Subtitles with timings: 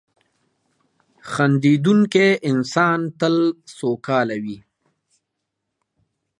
[1.31, 3.35] •خندېدونکی انسان تل
[3.77, 4.57] سوکاله وي.